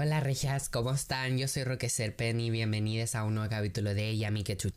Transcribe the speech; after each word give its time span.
Hola 0.00 0.20
rejas, 0.20 0.68
¿cómo 0.68 0.92
están? 0.92 1.38
Yo 1.38 1.48
soy 1.48 1.64
Roque 1.64 1.88
Serpen 1.88 2.38
y 2.38 2.50
bienvenidos 2.50 3.16
a 3.16 3.24
un 3.24 3.34
nuevo 3.34 3.50
capítulo 3.50 3.94
de 3.94 4.16
Yami 4.16 4.44
Quechut. 4.44 4.72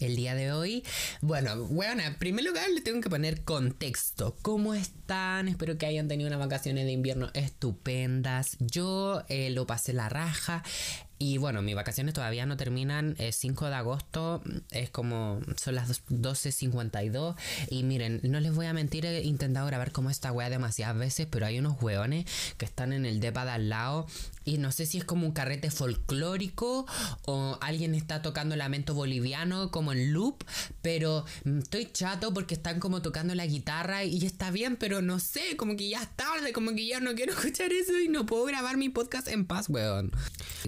El 0.00 0.16
día 0.16 0.34
de 0.34 0.50
hoy, 0.50 0.82
bueno, 1.20 1.66
bueno, 1.66 2.02
en 2.02 2.14
primer 2.14 2.42
lugar 2.42 2.70
le 2.70 2.80
tengo 2.80 3.02
que 3.02 3.10
poner 3.10 3.42
contexto. 3.42 4.34
¿Cómo 4.40 4.72
están? 4.72 5.48
Espero 5.48 5.76
que 5.76 5.84
hayan 5.84 6.08
tenido 6.08 6.28
unas 6.28 6.38
vacaciones 6.38 6.86
de 6.86 6.92
invierno 6.92 7.28
estupendas. 7.34 8.56
Yo 8.60 9.22
eh, 9.28 9.50
lo 9.50 9.66
pasé 9.66 9.92
la 9.92 10.08
raja. 10.08 10.62
Y 11.24 11.38
bueno, 11.38 11.62
mis 11.62 11.76
vacaciones 11.76 12.14
todavía 12.14 12.46
no 12.46 12.56
terminan. 12.56 13.14
Es 13.16 13.36
5 13.36 13.68
de 13.68 13.74
agosto, 13.76 14.42
es 14.72 14.90
como 14.90 15.38
son 15.56 15.76
las 15.76 16.04
12.52. 16.08 17.36
Y 17.70 17.84
miren, 17.84 18.18
no 18.24 18.40
les 18.40 18.52
voy 18.52 18.66
a 18.66 18.72
mentir, 18.72 19.06
he 19.06 19.22
intentado 19.22 19.68
grabar 19.68 19.92
como 19.92 20.10
esta 20.10 20.32
wea 20.32 20.50
demasiadas 20.50 20.96
veces, 20.96 21.28
pero 21.30 21.46
hay 21.46 21.60
unos 21.60 21.80
weones 21.80 22.26
que 22.56 22.64
están 22.64 22.92
en 22.92 23.06
el 23.06 23.20
depa 23.20 23.44
de 23.44 23.52
al 23.52 23.68
lado. 23.68 24.08
Y 24.44 24.58
no 24.58 24.72
sé 24.72 24.86
si 24.86 24.98
es 24.98 25.04
como 25.04 25.26
un 25.26 25.32
carrete 25.32 25.70
folclórico 25.70 26.86
o 27.26 27.58
alguien 27.60 27.94
está 27.94 28.22
tocando 28.22 28.56
lamento 28.56 28.94
boliviano 28.94 29.70
como 29.70 29.92
en 29.92 30.12
loop. 30.12 30.44
Pero 30.82 31.24
estoy 31.44 31.90
chato 31.92 32.32
porque 32.34 32.54
están 32.54 32.80
como 32.80 33.02
tocando 33.02 33.34
la 33.34 33.46
guitarra 33.46 34.04
y 34.04 34.24
está 34.24 34.50
bien, 34.50 34.76
pero 34.76 35.02
no 35.02 35.18
sé, 35.18 35.56
como 35.56 35.76
que 35.76 35.88
ya 35.88 36.02
es 36.02 36.16
tarde, 36.16 36.52
como 36.52 36.74
que 36.74 36.86
ya 36.86 37.00
no 37.00 37.14
quiero 37.14 37.32
escuchar 37.38 37.72
eso 37.72 37.98
y 37.98 38.08
no 38.08 38.26
puedo 38.26 38.44
grabar 38.44 38.76
mi 38.76 38.88
podcast 38.88 39.28
en 39.28 39.46
paz, 39.46 39.68
weón. 39.68 40.12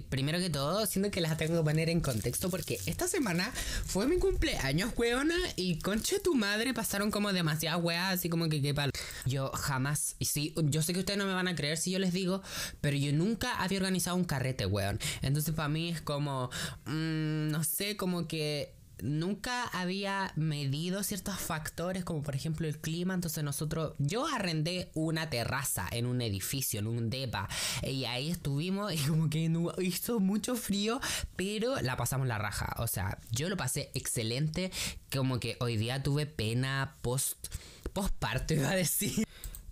Primero 0.08 0.38
que 0.38 0.50
todo, 0.50 0.86
siento 0.86 1.10
que 1.10 1.20
las 1.20 1.36
tengo 1.36 1.58
que 1.58 1.64
poner 1.64 1.88
en 1.88 2.00
contexto 2.00 2.50
porque 2.50 2.78
esta 2.86 3.08
semana 3.08 3.50
fue 3.84 4.06
mi 4.06 4.18
cumpleaños, 4.18 4.92
weona, 4.96 5.36
y 5.56 5.78
concha 5.78 6.16
tu 6.22 6.34
madre 6.34 6.74
pasaron 6.74 7.10
como 7.10 7.32
demasiadas 7.32 7.82
weas, 7.82 8.14
así 8.14 8.28
como 8.28 8.48
que 8.48 8.62
qué 8.62 8.74
palo. 8.74 8.92
Yo 9.27 9.50
jamás, 9.52 10.16
y 10.18 10.27
sí, 10.27 10.54
yo 10.56 10.82
sé 10.82 10.92
que 10.92 11.00
ustedes 11.00 11.18
no 11.18 11.27
me 11.27 11.34
van 11.34 11.48
a 11.48 11.54
creer 11.54 11.77
si 11.77 11.91
yo 11.91 11.98
les 11.98 12.12
digo, 12.12 12.42
pero 12.80 12.96
yo 12.96 13.12
nunca 13.12 13.62
había 13.64 13.78
organizado 13.78 14.16
un 14.16 14.24
carrete, 14.24 14.66
weón. 14.66 14.98
Entonces 15.23 15.54
para 15.54 15.68
mí 15.68 15.91
es 15.91 16.00
como, 16.00 16.50
mm, 16.86 17.48
no 17.48 17.64
sé, 17.64 17.97
como 17.97 18.28
que 18.28 18.75
nunca 19.02 19.64
había 19.64 20.33
medido 20.36 21.02
ciertos 21.02 21.38
factores 21.38 22.05
como 22.05 22.22
por 22.22 22.34
ejemplo 22.34 22.66
el 22.66 22.78
clima. 22.78 23.14
Entonces 23.14 23.44
nosotros 23.44 23.94
yo 23.98 24.27
arrendé 24.27 24.91
una 24.94 25.30
terraza 25.30 25.86
en 25.91 26.06
un 26.06 26.22
edificio 26.22 26.80
en 26.80 26.86
un 26.86 27.11
depa 27.11 27.48
y 27.83 28.05
ahí 28.05 28.30
estuvimos 28.30 28.92
y 28.92 28.98
como 28.98 29.28
que 29.30 29.50
hizo 29.78 30.20
mucho 30.20 30.56
frío 30.56 31.00
pero 31.36 31.81
la 31.81 31.97
pasamos 31.97 32.27
la 32.27 32.38
raja. 32.38 32.75
O 32.78 32.86
sea 32.86 33.19
yo 33.31 33.48
lo 33.48 33.56
pasé 33.56 33.91
excelente 33.94 34.70
como 35.12 35.41
que 35.41 35.56
hoy 35.60 35.77
día 35.77 36.03
tuve 36.03 36.27
pena 36.27 36.97
post 37.03 37.48
postparto 37.92 38.55
iba 38.55 38.70
a 38.70 38.77
decir. 38.77 39.27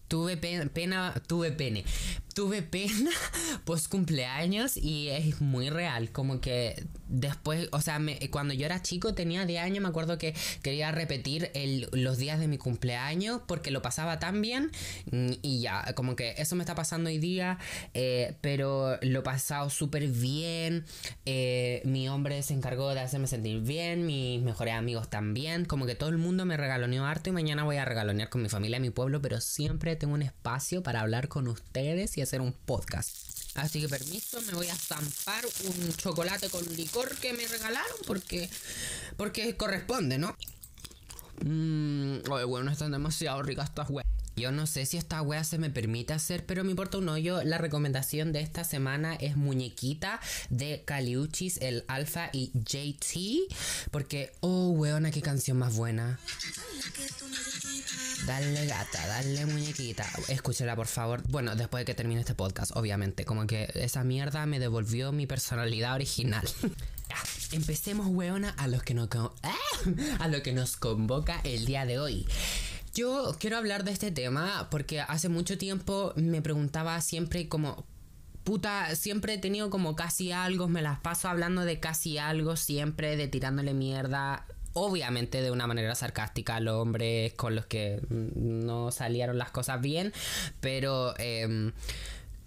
Tuve 0.09 0.37
pena, 0.37 1.15
tuve 1.27 1.53
pene 1.53 1.87
tuve 2.35 2.63
pena 2.63 3.11
post 3.65 3.89
cumpleaños 3.89 4.77
y 4.77 5.09
es 5.09 5.41
muy 5.41 5.71
real, 5.71 6.11
como 6.11 6.41
que 6.41 6.87
después, 7.09 7.69
o 7.73 7.81
sea, 7.81 8.01
cuando 8.31 8.55
yo 8.55 8.67
era 8.67 8.83
chico 8.83 9.15
tenía 9.15 9.45
10 9.45 9.63
años, 9.63 9.83
me 9.83 9.89
acuerdo 9.89 10.19
que 10.19 10.35
quería 10.63 10.91
repetir 10.93 11.51
los 11.93 12.19
días 12.19 12.41
de 12.41 12.49
mi 12.49 12.59
cumpleaños 12.59 13.43
porque 13.47 13.71
lo 13.71 13.83
pasaba 13.83 14.19
tan 14.19 14.41
bien 14.41 14.71
mm, 15.11 15.33
y 15.43 15.61
ya, 15.61 15.93
como 15.95 16.17
que 16.17 16.35
eso 16.39 16.57
me 16.57 16.63
está 16.63 16.75
pasando 16.75 17.11
hoy 17.11 17.19
día, 17.19 17.59
eh, 17.95 18.37
pero 18.41 18.99
lo 19.03 19.21
he 19.21 19.23
pasado 19.23 19.69
súper 19.71 20.07
bien, 20.09 20.85
eh, 21.27 21.83
mi 21.85 22.09
hombre 22.09 22.43
se 22.43 22.55
encargó 22.55 22.95
de 22.95 23.01
hacerme 23.01 23.27
sentir 23.27 23.61
bien, 23.61 24.07
mis 24.07 24.43
mejores 24.43 24.75
amigos 24.75 25.11
también, 25.11 25.65
como 25.65 25.87
que 25.87 25.95
todo 25.95 26.09
el 26.09 26.19
mundo 26.19 26.47
me 26.47 26.57
regaloneó 26.57 27.05
harto 27.05 27.31
y 27.31 27.33
mañana 27.33 27.65
voy 27.65 27.77
a 27.77 27.85
regalonear 27.85 28.29
con 28.31 28.43
mi 28.43 28.49
familia 28.49 28.77
en 28.77 28.83
mi 28.83 28.91
pueblo, 28.91 29.21
pero 29.21 29.41
siempre 29.41 29.97
tengo 29.97 30.15
un 30.15 30.23
espacio 30.23 30.83
para 30.83 31.01
hablar 31.01 31.29
con 31.29 31.49
ustedes 31.49 32.17
y 32.17 32.22
hacer 32.23 32.41
un 32.41 32.53
podcast. 32.53 33.11
Así 33.55 33.81
que 33.83 33.89
permiso, 33.89 34.41
me 34.43 34.55
voy 34.55 34.69
a 34.69 34.75
zampar 34.75 35.45
un 35.65 35.95
chocolate 35.95 36.49
con 36.49 36.65
licor 36.75 37.15
que 37.17 37.35
me 37.35 37.47
regalaron 37.47 37.97
porque 38.07 38.49
porque 39.17 39.57
corresponde, 39.57 40.17
¿no? 40.19 40.35
Mmm, 41.45 42.19
bueno, 42.47 42.71
están 42.71 42.93
demasiado 42.93 43.43
ricas 43.43 43.69
estas 43.69 43.91
weas. 43.91 44.07
Yo 44.37 44.51
no 44.53 44.67
sé 44.67 44.87
si 44.87 44.97
esta 44.97 45.21
wea 45.23 45.45
se 45.45 45.59
me 45.59 45.71
permite 45.71 46.13
hacer, 46.13 46.47
pero 46.47 46.65
me 46.65 46.71
importa 46.71 46.99
un 46.99 47.09
hoyo. 47.09 47.43
La 47.45 47.59
recomendación 47.59 48.33
de 48.33 48.41
esta 48.41 48.65
semana 48.65 49.15
es 49.15 49.37
Muñequita 49.37 50.21
de 50.51 50.83
Caliuchis, 50.85 51.59
el 51.59 51.85
Alfa 51.89 52.31
y 52.33 52.51
JT. 52.55 53.55
Porque, 53.91 54.33
oh, 54.41 54.71
weona, 54.71 55.11
qué 55.11 55.23
canción 55.23 55.59
más 55.59 55.77
buena. 55.77 56.19
Dale 58.27 58.67
gata, 58.67 59.07
dale 59.07 59.47
muñequita. 59.47 60.09
Escúchela, 60.29 60.77
por 60.77 60.87
favor. 60.87 61.23
Bueno, 61.29 61.57
después 61.57 61.81
de 61.81 61.85
que 61.87 61.95
termine 61.95 62.21
este 62.21 62.35
podcast, 62.35 62.71
obviamente. 62.77 63.25
Como 63.25 63.47
que 63.47 63.71
esa 63.75 64.05
mierda 64.05 64.47
me 64.47 64.61
devolvió 64.61 65.11
mi 65.11 65.27
personalidad 65.27 65.95
original. 65.95 66.49
Empecemos, 67.53 68.07
weona, 68.07 68.51
a 68.51 68.69
los 68.69 68.83
que 68.83 68.95
nos, 68.95 69.09
a 70.19 70.29
lo 70.29 70.43
que 70.43 70.53
nos 70.53 70.77
convoca 70.77 71.41
el 71.45 71.67
día 71.67 71.85
de 71.85 71.99
hoy. 71.99 72.27
Yo 72.95 73.35
quiero 73.39 73.57
hablar 73.57 73.85
de 73.85 73.93
este 73.93 74.11
tema 74.11 74.69
porque 74.71 75.01
hace 75.01 75.29
mucho 75.29 75.57
tiempo 75.57 76.13
me 76.17 76.43
preguntaba 76.43 77.01
siempre 77.01 77.49
como 77.49 77.87
puta, 78.45 78.95
siempre 78.97 79.35
he 79.35 79.39
tenido 79.39 79.71
como 79.71 79.97
casi 79.97 80.33
algo, 80.33 80.69
me 80.69 80.83
las 80.83 80.99
paso 80.99 81.29
hablando 81.29 81.65
de 81.65 81.81
casi 81.81 82.19
algo, 82.19 82.57
siempre 82.57 83.17
de 83.17 83.29
tirándole 83.29 83.73
mierda 83.73 84.47
obviamente 84.75 85.43
de 85.43 85.51
una 85.51 85.67
manera 85.67 85.95
sarcástica 85.95 86.57
a 86.57 86.61
los 86.61 86.75
hombres 86.75 87.35
con 87.35 87.55
los 87.55 87.67
que 87.67 88.01
no 88.11 88.91
salieron 88.91 89.39
las 89.39 89.51
cosas 89.51 89.81
bien, 89.81 90.13
pero... 90.61 91.15
Eh, 91.19 91.73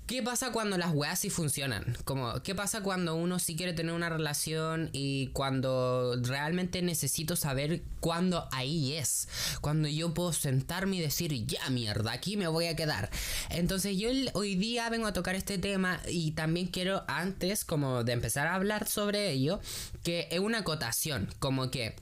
¿Qué 0.07 0.21
pasa 0.21 0.51
cuando 0.51 0.77
las 0.77 0.93
weas 0.93 1.17
sí 1.17 1.31
funcionan? 1.31 1.97
Como, 2.05 2.43
¿qué 2.43 2.53
pasa 2.53 2.83
cuando 2.83 3.15
uno 3.15 3.39
sí 3.39 3.55
quiere 3.55 3.73
tener 3.73 3.95
una 3.95 4.07
relación 4.07 4.91
y 4.93 5.27
cuando 5.33 6.15
realmente 6.21 6.83
necesito 6.83 7.35
saber 7.35 7.81
cuándo 8.01 8.47
ahí 8.51 8.93
es? 8.93 9.27
Cuando 9.61 9.87
yo 9.87 10.13
puedo 10.13 10.31
sentarme 10.31 10.97
y 10.97 11.01
decir, 11.01 11.47
ya 11.47 11.67
mierda, 11.71 12.11
aquí 12.11 12.37
me 12.37 12.47
voy 12.47 12.67
a 12.67 12.75
quedar. 12.75 13.09
Entonces 13.49 13.97
yo 13.97 14.09
hoy 14.33 14.53
día 14.53 14.87
vengo 14.91 15.07
a 15.07 15.13
tocar 15.13 15.33
este 15.33 15.57
tema 15.57 15.99
y 16.07 16.31
también 16.33 16.67
quiero 16.67 17.03
antes 17.07 17.65
como 17.65 18.03
de 18.03 18.13
empezar 18.13 18.45
a 18.45 18.53
hablar 18.53 18.87
sobre 18.87 19.31
ello, 19.31 19.59
que 20.03 20.27
es 20.29 20.39
una 20.39 20.59
acotación, 20.59 21.27
como 21.39 21.71
que 21.71 21.95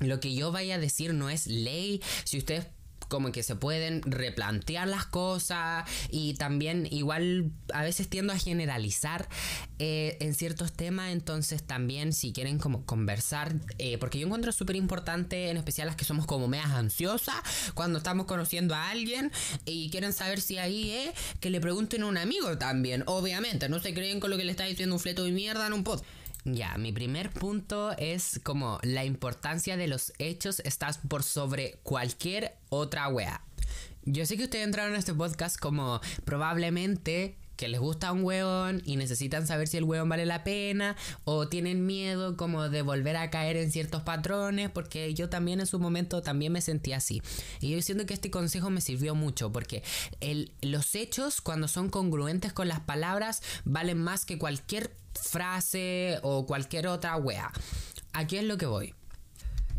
lo 0.00 0.20
que 0.20 0.34
yo 0.34 0.52
vaya 0.52 0.74
a 0.74 0.78
decir 0.78 1.14
no 1.14 1.30
es 1.30 1.46
ley. 1.46 2.02
Si 2.24 2.36
ustedes 2.36 2.66
como 3.10 3.32
que 3.32 3.42
se 3.42 3.56
pueden 3.56 4.00
replantear 4.02 4.88
las 4.88 5.04
cosas 5.04 5.84
y 6.10 6.34
también 6.34 6.88
igual 6.90 7.50
a 7.74 7.82
veces 7.82 8.08
tiendo 8.08 8.32
a 8.32 8.38
generalizar 8.38 9.28
eh, 9.78 10.16
en 10.20 10.34
ciertos 10.34 10.72
temas, 10.72 11.10
entonces 11.10 11.62
también 11.64 12.12
si 12.12 12.32
quieren 12.32 12.58
como 12.58 12.86
conversar, 12.86 13.54
eh, 13.78 13.98
porque 13.98 14.18
yo 14.18 14.26
encuentro 14.26 14.52
súper 14.52 14.76
importante 14.76 15.50
en 15.50 15.56
especial 15.56 15.88
las 15.88 15.96
que 15.96 16.04
somos 16.04 16.24
como 16.24 16.48
medias 16.48 16.70
ansiosas 16.70 17.34
cuando 17.74 17.98
estamos 17.98 18.26
conociendo 18.26 18.74
a 18.74 18.90
alguien 18.90 19.32
y 19.66 19.90
quieren 19.90 20.12
saber 20.12 20.40
si 20.40 20.58
ahí 20.58 20.92
es, 20.92 21.10
que 21.40 21.50
le 21.50 21.60
pregunten 21.60 22.02
a 22.04 22.06
un 22.06 22.16
amigo 22.16 22.56
también, 22.58 23.02
obviamente, 23.06 23.68
no 23.68 23.80
se 23.80 23.92
creen 23.92 24.20
con 24.20 24.30
lo 24.30 24.36
que 24.36 24.44
le 24.44 24.52
está 24.52 24.64
diciendo 24.64 24.94
un 24.94 25.00
fleto 25.00 25.24
de 25.24 25.32
mierda 25.32 25.66
en 25.66 25.72
un 25.72 25.84
pod. 25.84 26.02
Ya, 26.44 26.76
mi 26.78 26.92
primer 26.92 27.30
punto 27.30 27.92
es 27.98 28.40
como 28.42 28.78
la 28.82 29.04
importancia 29.04 29.76
de 29.76 29.88
los 29.88 30.12
hechos 30.18 30.60
está 30.60 30.90
por 31.08 31.22
sobre 31.22 31.78
cualquier 31.82 32.56
otra 32.70 33.08
wea. 33.08 33.42
Yo 34.04 34.24
sé 34.24 34.38
que 34.38 34.44
ustedes 34.44 34.64
entraron 34.64 34.94
a 34.94 34.98
este 34.98 35.12
podcast 35.12 35.58
como 35.58 36.00
probablemente 36.24 37.36
que 37.60 37.68
les 37.68 37.78
gusta 37.78 38.10
un 38.10 38.24
weón 38.24 38.80
y 38.86 38.96
necesitan 38.96 39.46
saber 39.46 39.68
si 39.68 39.76
el 39.76 39.84
weón 39.84 40.08
vale 40.08 40.24
la 40.24 40.44
pena 40.44 40.96
o 41.24 41.46
tienen 41.46 41.84
miedo 41.84 42.34
como 42.38 42.70
de 42.70 42.80
volver 42.80 43.18
a 43.18 43.28
caer 43.28 43.58
en 43.58 43.70
ciertos 43.70 44.00
patrones 44.00 44.70
porque 44.70 45.12
yo 45.12 45.28
también 45.28 45.60
en 45.60 45.66
su 45.66 45.78
momento 45.78 46.22
también 46.22 46.54
me 46.54 46.62
sentí 46.62 46.94
así 46.94 47.20
y 47.60 47.72
yo 47.72 47.82
siento 47.82 48.06
que 48.06 48.14
este 48.14 48.30
consejo 48.30 48.70
me 48.70 48.80
sirvió 48.80 49.14
mucho 49.14 49.52
porque 49.52 49.82
el, 50.20 50.52
los 50.62 50.94
hechos 50.94 51.42
cuando 51.42 51.68
son 51.68 51.90
congruentes 51.90 52.54
con 52.54 52.66
las 52.66 52.80
palabras 52.80 53.42
valen 53.66 53.98
más 53.98 54.24
que 54.24 54.38
cualquier 54.38 54.96
frase 55.12 56.18
o 56.22 56.46
cualquier 56.46 56.86
otra 56.86 57.18
wea. 57.18 57.52
Aquí 58.14 58.38
es 58.38 58.44
lo 58.44 58.56
que 58.56 58.64
voy 58.64 58.94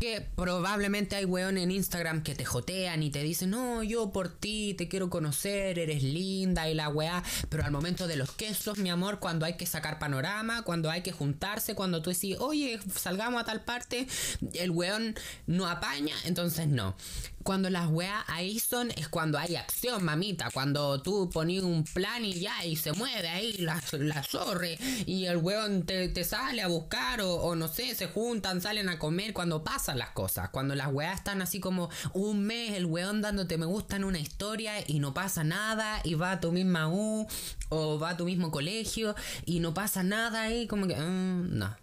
que 0.02 0.20
probablemente 0.20 1.14
hay 1.14 1.24
weón 1.24 1.58
en 1.58 1.70
Instagram 1.70 2.24
que 2.24 2.34
te 2.34 2.44
jotean 2.44 3.04
y 3.04 3.10
te 3.10 3.22
dicen, 3.22 3.50
no, 3.50 3.84
yo 3.84 4.10
por 4.10 4.28
ti 4.28 4.74
te 4.76 4.88
quiero 4.88 5.08
conocer, 5.08 5.78
eres 5.78 6.02
linda 6.02 6.68
y 6.68 6.74
la 6.74 6.88
weá, 6.88 7.22
pero 7.48 7.64
al 7.64 7.70
momento 7.70 8.08
de 8.08 8.16
los 8.16 8.32
quesos, 8.32 8.78
mi 8.78 8.90
amor, 8.90 9.20
cuando 9.20 9.46
hay 9.46 9.56
que 9.56 9.64
sacar 9.64 10.00
panorama, 10.00 10.62
cuando 10.62 10.90
hay 10.90 11.02
que 11.02 11.12
juntarse, 11.12 11.76
cuando 11.76 12.02
tú 12.02 12.10
decís, 12.10 12.36
oye, 12.40 12.80
salgamos 12.92 13.40
a 13.40 13.44
tal 13.44 13.60
parte, 13.62 14.08
el 14.54 14.72
weón 14.72 15.14
no 15.46 15.68
apaña, 15.68 16.16
entonces 16.24 16.66
no. 16.66 16.96
Cuando 17.42 17.70
las 17.70 17.88
weas 17.88 18.24
ahí 18.28 18.58
son, 18.58 18.90
es 18.92 19.08
cuando 19.08 19.38
hay 19.38 19.56
acción, 19.56 20.04
mamita. 20.04 20.50
Cuando 20.52 21.02
tú 21.02 21.30
pones 21.30 21.62
un 21.62 21.84
plan 21.84 22.24
y 22.24 22.34
ya, 22.34 22.64
y 22.64 22.76
se 22.76 22.92
mueve 22.92 23.28
ahí 23.28 23.52
la, 23.58 23.82
la 23.92 24.22
zorre, 24.22 24.78
y 25.06 25.26
el 25.26 25.38
weón 25.38 25.84
te, 25.84 26.24
sale 26.24 26.62
a 26.62 26.68
buscar, 26.68 27.20
o, 27.22 27.54
no 27.54 27.68
sé, 27.68 27.94
se 27.94 28.06
juntan, 28.06 28.60
salen 28.60 28.88
a 28.88 28.98
comer, 28.98 29.32
cuando 29.32 29.64
pasan 29.64 29.98
las 29.98 30.10
cosas. 30.10 30.50
Cuando 30.50 30.74
las 30.74 30.92
weas 30.92 31.16
están 31.16 31.42
así 31.42 31.60
como 31.60 31.90
un 32.12 32.44
mes, 32.44 32.74
el 32.74 32.86
weón 32.86 33.20
dándote 33.20 33.58
me 33.58 33.66
gusta 33.66 33.96
en 33.96 34.04
una 34.04 34.18
historia 34.18 34.74
y 34.86 34.98
no 34.98 35.14
pasa 35.14 35.44
nada, 35.44 36.00
y 36.04 36.14
va 36.14 36.32
a 36.32 36.40
tu 36.40 36.52
misma 36.52 36.88
U, 36.88 37.26
o 37.68 37.98
va 37.98 38.10
a 38.10 38.16
tu 38.16 38.24
mismo 38.24 38.50
colegio, 38.50 39.14
y 39.44 39.60
no 39.60 39.74
pasa 39.74 40.02
nada 40.02 40.42
ahí, 40.42 40.66
como 40.66 40.86
que, 40.86 40.96
mm, 40.96 41.58
no. 41.58 41.76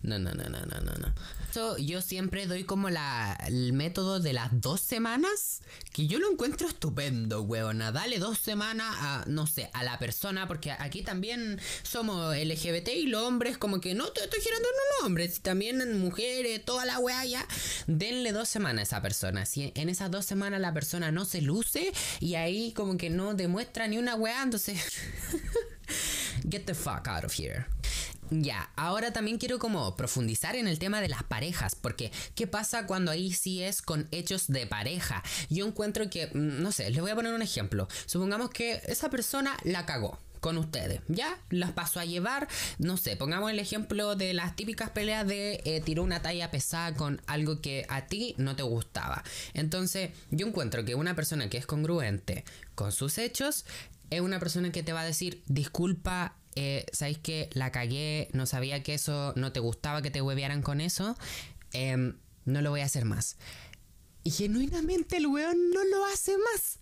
No, 0.00 0.16
no, 0.18 0.32
no, 0.32 0.44
no, 0.44 0.60
no, 0.60 0.80
no 0.80 1.37
yo 1.78 2.00
siempre 2.00 2.46
doy 2.46 2.64
como 2.64 2.90
la, 2.90 3.38
el 3.46 3.72
método 3.72 4.20
de 4.20 4.32
las 4.32 4.48
dos 4.60 4.80
semanas, 4.80 5.62
que 5.92 6.06
yo 6.06 6.18
lo 6.18 6.30
encuentro 6.30 6.68
estupendo, 6.68 7.42
weona. 7.42 7.92
Dale 7.92 8.18
dos 8.18 8.38
semanas 8.38 8.94
a, 9.00 9.24
no 9.26 9.46
sé, 9.46 9.70
a 9.72 9.84
la 9.84 9.98
persona, 9.98 10.48
porque 10.48 10.72
aquí 10.72 11.02
también 11.02 11.60
somos 11.82 12.36
LGBT 12.36 12.88
y 12.88 13.06
los 13.06 13.22
hombres, 13.22 13.58
como 13.58 13.80
que 13.80 13.94
no 13.94 14.08
te 14.08 14.24
estoy 14.24 14.40
girando 14.40 14.68
en 14.68 14.74
los 14.74 15.06
hombres, 15.06 15.40
también 15.40 16.00
mujeres, 16.00 16.64
toda 16.64 16.84
la 16.84 16.98
wea 16.98 17.24
ya. 17.24 17.46
Denle 17.86 18.32
dos 18.32 18.48
semanas 18.48 18.80
a 18.80 18.82
esa 18.82 19.02
persona. 19.02 19.46
Si 19.46 19.72
en 19.74 19.88
esas 19.88 20.10
dos 20.10 20.24
semanas 20.24 20.60
la 20.60 20.72
persona 20.72 21.12
no 21.12 21.24
se 21.24 21.42
luce 21.42 21.92
y 22.20 22.34
ahí 22.34 22.72
como 22.72 22.96
que 22.96 23.10
no 23.10 23.34
demuestra 23.34 23.86
ni 23.88 23.98
una 23.98 24.14
wea, 24.14 24.42
entonces. 24.42 24.80
Get 26.48 26.66
the 26.66 26.74
fuck 26.74 27.08
out 27.08 27.24
of 27.24 27.32
here. 27.32 27.66
Ya, 28.30 28.70
ahora 28.76 29.12
también 29.12 29.38
quiero 29.38 29.58
como 29.58 29.96
profundizar 29.96 30.56
en 30.56 30.68
el 30.68 30.78
tema 30.78 31.00
de 31.00 31.08
las 31.08 31.22
parejas, 31.22 31.74
porque 31.74 32.12
¿qué 32.34 32.46
pasa 32.46 32.86
cuando 32.86 33.10
ahí 33.10 33.32
sí 33.32 33.62
es 33.62 33.80
con 33.82 34.08
hechos 34.10 34.48
de 34.48 34.66
pareja? 34.66 35.22
Yo 35.48 35.66
encuentro 35.66 36.08
que, 36.10 36.26
mm, 36.26 36.62
no 36.62 36.72
sé, 36.72 36.90
les 36.90 37.00
voy 37.00 37.10
a 37.10 37.14
poner 37.14 37.32
un 37.32 37.42
ejemplo. 37.42 37.88
Supongamos 38.06 38.50
que 38.50 38.82
esa 38.86 39.08
persona 39.08 39.56
la 39.64 39.86
cagó 39.86 40.18
con 40.40 40.58
ustedes, 40.58 41.00
¿ya? 41.08 41.38
Las 41.50 41.72
pasó 41.72 42.00
a 42.00 42.04
llevar, 42.04 42.48
no 42.78 42.96
sé, 42.96 43.16
pongamos 43.16 43.50
el 43.50 43.58
ejemplo 43.58 44.14
de 44.14 44.34
las 44.34 44.56
típicas 44.56 44.90
peleas 44.90 45.26
de 45.26 45.60
eh, 45.64 45.80
tiró 45.84 46.02
una 46.02 46.22
talla 46.22 46.50
pesada 46.50 46.94
con 46.94 47.20
algo 47.26 47.60
que 47.60 47.86
a 47.88 48.06
ti 48.06 48.34
no 48.38 48.56
te 48.56 48.62
gustaba. 48.62 49.24
Entonces, 49.54 50.10
yo 50.30 50.46
encuentro 50.46 50.84
que 50.84 50.94
una 50.94 51.14
persona 51.14 51.48
que 51.50 51.58
es 51.58 51.66
congruente 51.66 52.44
con 52.74 52.92
sus 52.92 53.18
hechos 53.18 53.64
es 54.10 54.20
una 54.20 54.38
persona 54.38 54.72
que 54.72 54.82
te 54.82 54.92
va 54.92 55.02
a 55.02 55.04
decir, 55.04 55.42
disculpa, 55.46 56.34
eh, 56.60 56.86
¿sabéis 56.92 57.18
que 57.18 57.48
la 57.52 57.70
cagué? 57.70 58.30
No 58.32 58.44
sabía 58.44 58.82
que 58.82 58.94
eso 58.94 59.32
no 59.36 59.52
te 59.52 59.60
gustaba 59.60 60.02
que 60.02 60.10
te 60.10 60.20
huevearan 60.20 60.60
con 60.60 60.80
eso. 60.80 61.16
Em, 61.72 62.16
no 62.46 62.62
lo 62.62 62.70
voy 62.70 62.80
a 62.80 62.86
hacer 62.86 63.04
más. 63.04 63.36
Y 64.24 64.32
genuinamente 64.32 65.18
el 65.18 65.28
weón 65.28 65.70
no 65.70 65.84
lo 65.84 66.04
hace 66.06 66.36
más. 66.36 66.80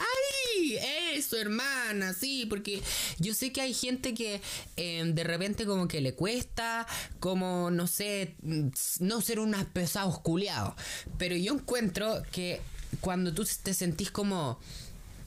¡Ay! 0.00 0.76
Eso, 1.14 1.36
hermana, 1.36 2.14
sí, 2.14 2.46
porque 2.46 2.82
yo 3.20 3.32
sé 3.32 3.52
que 3.52 3.60
hay 3.60 3.74
gente 3.74 4.12
que 4.12 4.40
em, 4.74 5.14
de 5.14 5.22
repente 5.22 5.66
como 5.66 5.86
que 5.86 6.00
le 6.00 6.16
cuesta, 6.16 6.88
como, 7.20 7.70
no 7.70 7.86
sé, 7.86 8.34
no 8.42 9.20
ser 9.20 9.38
unas 9.38 9.66
pesados 9.66 10.18
culiados. 10.18 10.74
Pero 11.16 11.36
yo 11.36 11.54
encuentro 11.54 12.24
que 12.32 12.60
cuando 13.00 13.32
tú 13.32 13.46
te 13.62 13.72
sentís 13.72 14.10
como 14.10 14.58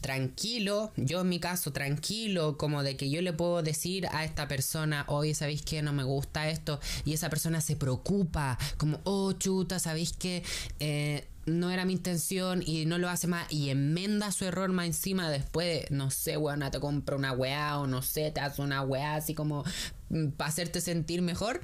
tranquilo, 0.05 0.91
yo 0.97 1.21
en 1.21 1.29
mi 1.29 1.39
caso 1.39 1.73
tranquilo, 1.73 2.59
como 2.59 2.83
de 2.83 2.95
que 2.95 3.09
yo 3.09 3.23
le 3.23 3.33
puedo 3.33 3.63
decir 3.63 4.05
a 4.11 4.23
esta 4.23 4.47
persona, 4.47 5.03
oye, 5.07 5.33
¿sabéis 5.33 5.63
que 5.63 5.81
no 5.81 5.93
me 5.93 6.03
gusta 6.03 6.47
esto? 6.47 6.79
Y 7.05 7.13
esa 7.13 7.31
persona 7.31 7.59
se 7.59 7.75
preocupa, 7.75 8.59
como, 8.77 9.01
oh, 9.03 9.31
chuta, 9.33 9.79
¿sabéis 9.79 10.13
que... 10.13 10.43
Eh, 10.79 11.27
no 11.47 11.69
era 11.69 11.85
mi 11.85 11.93
intención 11.93 12.63
y 12.65 12.87
no 12.87 12.97
lo 12.97 13.07
hace 13.07 13.27
más 13.27 13.51
y 13.51 13.69
enmenda 13.69 14.31
su 14.31 14.45
error 14.45 14.71
más 14.71 14.87
encima 14.87 15.29
después, 15.29 15.85
no 15.91 16.09
sé, 16.09 16.37
weón, 16.37 16.63
te 16.71 16.79
compra 16.79 17.15
una 17.15 17.33
weá 17.33 17.77
o 17.77 17.85
no 17.85 18.01
sé, 18.01 18.31
te 18.31 18.39
hace 18.39 18.63
una 18.63 18.81
weá 18.81 19.13
así 19.13 19.35
como 19.35 19.63
mm, 20.09 20.29
para 20.29 20.49
hacerte 20.49 20.81
sentir 20.81 21.21
mejor. 21.21 21.61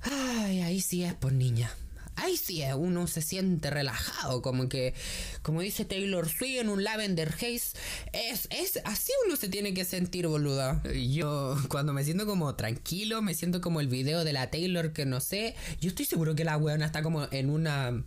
Ay, 0.00 0.62
ahí 0.62 0.80
sí 0.80 1.04
es 1.04 1.14
por 1.14 1.32
niña 1.32 1.70
ahí 2.18 2.36
sí 2.36 2.62
uno 2.76 3.06
se 3.06 3.22
siente 3.22 3.70
relajado, 3.70 4.42
como 4.42 4.68
que, 4.68 4.94
como 5.42 5.60
dice 5.60 5.84
Taylor 5.84 6.28
Swift 6.28 6.60
en 6.60 6.68
un 6.68 6.84
Lavender 6.84 7.32
Haze, 7.34 7.76
es, 8.12 8.48
es 8.50 8.80
así 8.84 9.12
uno 9.26 9.36
se 9.36 9.48
tiene 9.48 9.74
que 9.74 9.84
sentir, 9.84 10.26
boluda. 10.26 10.82
Yo 10.92 11.56
cuando 11.68 11.92
me 11.92 12.04
siento 12.04 12.26
como 12.26 12.54
tranquilo, 12.54 13.22
me 13.22 13.34
siento 13.34 13.60
como 13.60 13.80
el 13.80 13.88
video 13.88 14.24
de 14.24 14.32
la 14.32 14.50
Taylor 14.50 14.92
que 14.92 15.06
no 15.06 15.20
sé, 15.20 15.54
yo 15.80 15.88
estoy 15.88 16.04
seguro 16.04 16.34
que 16.34 16.44
la 16.44 16.56
weona 16.56 16.86
está 16.86 17.02
como 17.02 17.28
en 17.30 17.50
una... 17.50 18.02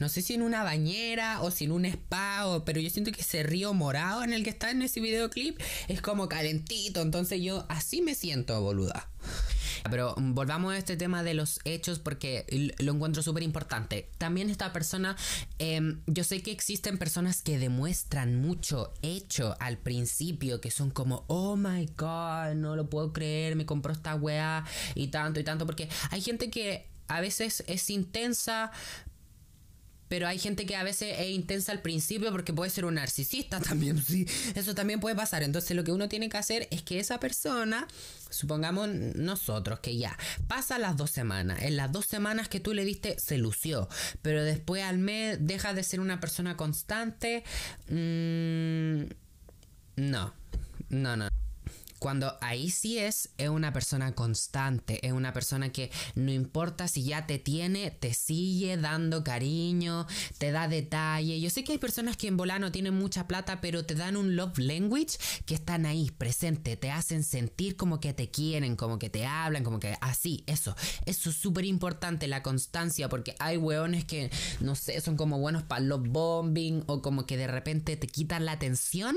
No 0.00 0.08
sé 0.08 0.22
si 0.22 0.34
en 0.34 0.42
una 0.42 0.62
bañera 0.62 1.40
o 1.40 1.50
si 1.50 1.64
en 1.64 1.72
un 1.72 1.84
spa, 1.84 2.62
pero 2.64 2.80
yo 2.80 2.88
siento 2.90 3.10
que 3.10 3.20
ese 3.20 3.42
río 3.42 3.74
morado 3.74 4.22
en 4.22 4.32
el 4.32 4.44
que 4.44 4.50
está 4.50 4.70
en 4.70 4.82
ese 4.82 5.00
videoclip 5.00 5.60
es 5.88 6.00
como 6.00 6.28
calentito. 6.28 7.02
Entonces 7.02 7.40
yo 7.42 7.64
así 7.68 8.00
me 8.00 8.14
siento, 8.14 8.60
boluda. 8.60 9.08
Pero 9.90 10.14
volvamos 10.16 10.72
a 10.72 10.78
este 10.78 10.96
tema 10.96 11.22
de 11.22 11.34
los 11.34 11.60
hechos 11.64 11.98
porque 11.98 12.46
lo 12.78 12.92
encuentro 12.92 13.22
súper 13.22 13.42
importante. 13.42 14.10
También 14.18 14.50
esta 14.50 14.72
persona, 14.72 15.16
em, 15.58 16.00
yo 16.06 16.24
sé 16.24 16.42
que 16.42 16.50
existen 16.50 16.98
personas 16.98 17.42
que 17.42 17.58
demuestran 17.58 18.40
mucho 18.40 18.92
hecho 19.02 19.56
al 19.60 19.78
principio, 19.78 20.60
que 20.60 20.70
son 20.70 20.90
como, 20.90 21.24
oh 21.28 21.56
my 21.56 21.86
god, 21.96 22.54
no 22.54 22.76
lo 22.76 22.88
puedo 22.88 23.12
creer, 23.12 23.56
me 23.56 23.66
compró 23.66 23.92
esta 23.92 24.14
weá 24.14 24.64
y 24.94 25.08
tanto 25.08 25.40
y 25.40 25.44
tanto, 25.44 25.66
porque 25.66 25.88
hay 26.10 26.20
gente 26.20 26.50
que 26.50 26.86
a 27.08 27.20
veces 27.20 27.64
es 27.66 27.88
intensa, 27.90 28.70
pero 30.08 30.26
hay 30.26 30.38
gente 30.38 30.66
que 30.66 30.76
a 30.76 30.82
veces 30.82 31.16
es 31.18 31.30
intensa 31.30 31.72
al 31.72 31.80
principio 31.80 32.30
porque 32.30 32.52
puede 32.52 32.70
ser 32.70 32.84
un 32.84 32.94
narcisista 32.94 33.60
también, 33.68 34.02
sí, 34.02 34.26
eso 34.54 34.74
también 34.74 35.00
puede 35.00 35.16
pasar. 35.16 35.42
Entonces 35.42 35.76
lo 35.76 35.84
que 35.84 35.92
uno 35.92 36.08
tiene 36.08 36.28
que 36.28 36.36
hacer 36.36 36.68
es 36.70 36.82
que 36.82 36.98
esa 36.98 37.20
persona, 37.20 37.86
supongamos 38.30 38.88
nosotros, 38.88 39.80
que 39.80 39.96
ya 39.96 40.16
pasa 40.46 40.78
las 40.78 40.96
dos 40.96 41.10
semanas, 41.10 41.62
en 41.62 41.76
las 41.76 41.92
dos 41.92 42.06
semanas 42.06 42.48
que 42.48 42.60
tú 42.60 42.74
le 42.74 42.84
diste 42.84 43.18
se 43.18 43.38
lució, 43.38 43.88
pero 44.22 44.42
después 44.44 44.82
al 44.82 44.98
mes 44.98 45.38
deja 45.40 45.74
de 45.74 45.82
ser 45.82 46.00
una 46.00 46.20
persona 46.20 46.56
constante, 46.56 47.44
mm, 47.88 49.04
no, 49.96 50.34
no, 50.90 51.16
no. 51.16 51.37
Cuando 51.98 52.36
ahí 52.40 52.70
sí 52.70 52.98
es, 52.98 53.30
es 53.38 53.48
una 53.48 53.72
persona 53.72 54.14
constante, 54.14 55.04
es 55.06 55.12
una 55.12 55.32
persona 55.32 55.70
que 55.70 55.90
no 56.14 56.32
importa 56.32 56.88
si 56.88 57.04
ya 57.04 57.26
te 57.26 57.38
tiene, 57.38 57.90
te 57.90 58.14
sigue 58.14 58.76
dando 58.76 59.24
cariño, 59.24 60.06
te 60.38 60.52
da 60.52 60.68
detalle. 60.68 61.40
Yo 61.40 61.50
sé 61.50 61.64
que 61.64 61.72
hay 61.72 61.78
personas 61.78 62.16
que 62.16 62.28
en 62.28 62.36
volano 62.36 62.70
tienen 62.70 62.94
mucha 62.94 63.26
plata, 63.26 63.60
pero 63.60 63.84
te 63.84 63.94
dan 63.94 64.16
un 64.16 64.36
love 64.36 64.58
language 64.58 65.18
que 65.46 65.54
están 65.54 65.86
ahí, 65.86 66.10
presente, 66.10 66.76
te 66.76 66.90
hacen 66.90 67.24
sentir 67.24 67.76
como 67.76 68.00
que 68.00 68.12
te 68.12 68.30
quieren, 68.30 68.76
como 68.76 68.98
que 68.98 69.10
te 69.10 69.26
hablan, 69.26 69.64
como 69.64 69.80
que 69.80 69.96
así, 70.00 70.44
eso. 70.46 70.76
Eso 71.06 71.30
es 71.30 71.36
súper 71.36 71.64
importante, 71.64 72.28
la 72.28 72.42
constancia, 72.42 73.08
porque 73.08 73.34
hay 73.38 73.56
weones 73.56 74.04
que, 74.04 74.30
no 74.60 74.74
sé, 74.74 75.00
son 75.00 75.16
como 75.16 75.38
buenos 75.38 75.62
para 75.64 75.80
love 75.80 76.08
bombing 76.08 76.84
o 76.86 77.02
como 77.02 77.26
que 77.26 77.36
de 77.36 77.46
repente 77.46 77.96
te 77.96 78.06
quitan 78.06 78.44
la 78.44 78.52
atención 78.52 79.16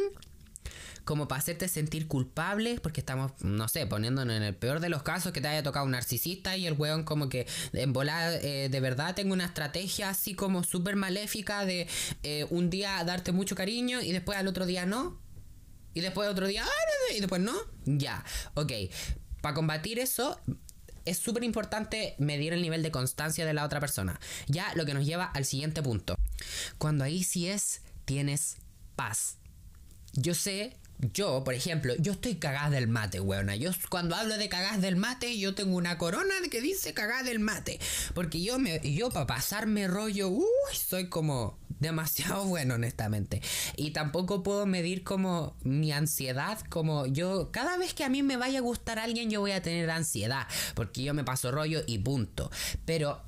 como 1.04 1.28
para 1.28 1.40
hacerte 1.40 1.68
sentir 1.68 2.08
culpable, 2.08 2.80
porque 2.82 3.02
estamos, 3.02 3.32
no 3.42 3.68
sé, 3.68 3.86
poniéndonos 3.88 4.36
en 4.36 4.44
el 4.44 4.56
peor 4.56 4.80
de 4.80 4.90
los 4.90 5.04
casos 5.04 5.32
que 5.32 5.42
te 5.42 5.48
haya 5.48 5.64
tocado 5.64 5.86
un 5.86 5.92
narcisista 5.92 6.58
y 6.58 6.68
el 6.68 6.74
weón 6.74 7.04
como 7.04 7.30
que 7.30 7.48
en 7.74 7.94
volar 7.94 8.34
eh, 8.44 8.70
de 8.70 8.80
verdad 8.80 9.16
tengo 9.16 9.34
una 9.34 9.46
estrategia 9.46 10.10
así 10.10 10.34
como 10.34 10.64
súper 10.64 10.96
maléfica 10.96 11.66
de 11.66 11.88
eh, 12.24 12.46
un 12.50 12.70
día 12.70 13.04
darte 13.04 13.32
mucho 13.32 13.56
cariño 13.56 14.02
y 14.02 14.12
después 14.12 14.38
al 14.38 14.48
otro 14.48 14.66
día 14.66 14.86
no. 14.86 15.20
Y 15.94 16.00
después 16.00 16.30
otro 16.30 16.48
día, 16.48 16.64
ah, 16.64 17.14
y 17.14 17.20
después 17.20 17.42
no. 17.42 17.54
Ya, 17.86 18.24
ok. 18.54 18.72
Para 19.42 19.56
combatir 19.56 20.00
eso, 20.00 20.40
es 21.06 21.18
súper 21.18 21.44
importante 21.44 22.16
medir 22.18 22.54
el 22.54 22.62
nivel 22.62 22.84
de 22.84 22.92
constancia 22.92 23.46
de 23.46 23.54
la 23.54 23.66
otra 23.66 23.80
persona. 23.80 24.20
Ya 24.48 24.74
lo 24.76 24.86
que 24.86 24.94
nos 24.94 25.06
lleva 25.06 25.26
al 25.26 25.46
siguiente 25.46 25.82
punto. 25.82 26.16
Cuando 26.78 27.04
ahí 27.04 27.24
sí 27.24 27.48
es, 27.48 27.82
tienes 28.06 28.58
paz. 28.96 29.38
Yo 30.14 30.34
sé 30.34 30.78
yo, 31.14 31.44
por 31.44 31.54
ejemplo, 31.54 31.94
yo 31.98 32.14
estoy 32.14 32.36
cagada 32.36 32.70
del 32.70 32.88
mate, 32.88 33.20
weona. 33.20 33.56
Yo 33.56 33.72
cuando 33.90 34.16
hablo 34.16 34.38
de 34.38 34.50
cagás 34.50 34.82
del 34.82 34.96
mate, 34.96 35.38
yo 35.38 35.56
tengo 35.56 35.76
una 35.76 35.98
corona 35.98 36.34
que 36.50 36.62
dice 36.62 36.94
cagada 36.94 37.24
del 37.24 37.40
mate. 37.40 37.80
Porque 38.14 38.42
yo 38.42 38.60
me, 38.60 38.80
yo 38.82 39.10
para 39.10 39.28
pasarme 39.28 39.88
rollo, 39.88 40.30
uy, 40.30 40.46
soy 40.74 41.08
como 41.10 41.58
demasiado 41.80 42.46
bueno, 42.48 42.76
honestamente. 42.76 43.42
Y 43.76 43.92
tampoco 43.92 44.44
puedo 44.44 44.66
medir 44.66 45.04
como 45.04 45.56
mi 45.64 45.92
ansiedad, 45.92 46.60
como 46.70 47.08
yo, 47.08 47.52
cada 47.52 47.78
vez 47.78 47.94
que 47.94 48.04
a 48.04 48.10
mí 48.10 48.24
me 48.24 48.38
vaya 48.38 48.60
a 48.60 48.62
gustar 48.62 49.00
alguien, 49.00 49.30
yo 49.30 49.42
voy 49.42 49.52
a 49.52 49.62
tener 49.62 49.90
ansiedad. 49.90 50.48
Porque 50.76 51.04
yo 51.04 51.14
me 51.14 51.24
paso 51.24 51.52
rollo 51.52 51.82
y 51.88 51.98
punto. 51.98 52.52
Pero 52.86 53.22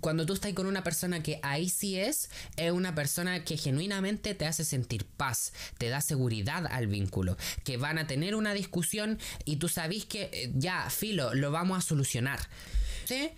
cuando 0.00 0.26
tú 0.26 0.32
estás 0.32 0.52
con 0.52 0.66
una 0.66 0.84
persona 0.84 1.22
que 1.22 1.40
ahí 1.42 1.68
sí 1.68 1.98
es, 1.98 2.30
es 2.56 2.72
una 2.72 2.94
persona 2.94 3.44
que 3.44 3.56
genuinamente 3.56 4.34
te 4.34 4.46
hace 4.46 4.64
sentir 4.64 5.04
paz, 5.04 5.52
te 5.78 5.88
da 5.88 6.00
seguridad 6.00 6.66
al 6.66 6.86
vínculo, 6.86 7.36
que 7.64 7.76
van 7.76 7.98
a 7.98 8.06
tener 8.06 8.34
una 8.34 8.54
discusión 8.54 9.18
y 9.44 9.56
tú 9.56 9.68
sabes 9.68 10.04
que 10.04 10.30
eh, 10.32 10.52
ya, 10.54 10.88
filo, 10.90 11.34
lo 11.34 11.50
vamos 11.50 11.78
a 11.78 11.80
solucionar. 11.82 12.38
¿Sí? 13.04 13.30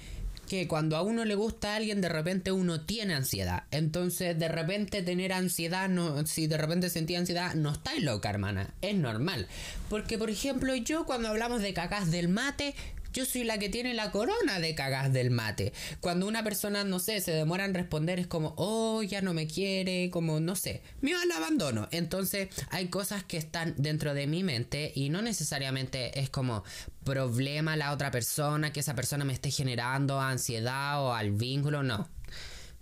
que 0.51 0.67
cuando 0.67 0.97
a 0.97 1.03
uno 1.03 1.25
le 1.25 1.37
gusta 1.37 1.73
a 1.73 1.77
alguien, 1.77 2.01
de 2.01 2.09
repente 2.09 2.51
uno 2.51 2.81
tiene 2.81 3.15
ansiedad. 3.15 3.63
Entonces, 3.71 4.37
de 4.37 4.49
repente 4.49 5.01
tener 5.01 5.33
ansiedad, 5.33 5.89
no, 5.89 6.27
si 6.27 6.49
de 6.49 6.57
repente 6.57 6.91
sentí 6.91 7.15
ansiedad, 7.15 7.55
no 7.55 7.71
estáis 7.71 8.03
loca, 8.03 8.31
hermana. 8.31 8.75
Es 8.83 8.97
normal. 8.97 9.47
Porque, 9.89 10.19
por 10.19 10.29
ejemplo, 10.29 10.75
yo 10.75 11.07
cuando 11.07 11.29
hablamos 11.29 11.63
de 11.63 11.73
cagás 11.73 12.11
del 12.11 12.27
mate, 12.27 12.75
yo 13.13 13.25
soy 13.25 13.45
la 13.45 13.59
que 13.59 13.69
tiene 13.69 13.95
la 13.95 14.11
corona 14.11 14.61
de 14.61 14.75
cagas 14.75 15.13
del 15.13 15.31
mate. 15.31 15.73
Cuando 16.01 16.27
una 16.27 16.43
persona, 16.45 16.85
no 16.85 16.99
sé, 16.99 17.21
se 17.21 17.33
demora 17.33 17.65
en 17.65 17.75
responder, 17.75 18.19
es 18.19 18.27
como, 18.27 18.55
oh, 18.57 19.03
ya 19.03 19.21
no 19.21 19.35
me 19.35 19.47
quiere, 19.47 20.11
como, 20.11 20.41
no 20.41 20.57
sé, 20.57 20.83
me 21.01 21.13
al 21.15 21.31
abandono. 21.33 21.89
Entonces, 21.91 22.49
hay 22.71 22.89
cosas 22.89 23.25
que 23.25 23.37
están 23.37 23.75
dentro 23.77 24.15
de 24.15 24.27
mi 24.27 24.43
mente 24.43 24.93
y 24.95 25.09
no 25.09 25.23
necesariamente 25.23 26.19
es 26.21 26.31
como 26.31 26.65
problema 27.05 27.77
la 27.77 27.93
otra 27.93 28.11
persona, 28.11 28.73
que 28.73 28.81
esa 28.81 28.95
persona 28.95 29.25
me 29.25 29.33
esté 29.33 29.51
generando 29.51 30.21
ansiedad 30.21 31.03
o 31.03 31.15
al 31.15 31.33
vínculo, 31.33 31.83
no. 31.83 32.09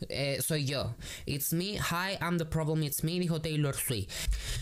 Eh, 0.09 0.41
soy 0.47 0.65
yo. 0.65 0.95
It's 1.27 1.53
me, 1.53 1.77
hi, 1.77 2.17
I'm 2.21 2.39
the 2.39 2.45
problem, 2.45 2.83
it's 2.85 3.03
me, 3.03 3.19
dijo 3.19 3.41
Taylor 3.41 3.75
Swift. 3.75 4.11